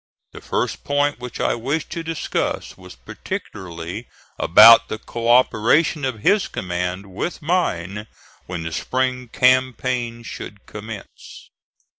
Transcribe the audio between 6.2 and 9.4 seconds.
his command with mine when the spring